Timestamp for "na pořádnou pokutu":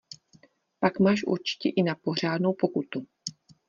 1.83-3.05